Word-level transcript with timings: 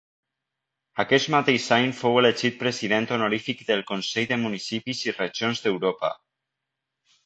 Aquest 1.03 1.29
mateix 1.35 1.67
any 1.77 1.93
fou 1.99 2.17
elegit 2.23 2.59
president 2.63 3.09
honorífic 3.19 3.63
del 3.71 3.87
Consell 3.93 4.29
de 4.35 4.43
Municipis 4.49 5.07
i 5.11 5.19
Regions 5.23 5.67
d'Europa. 5.69 6.17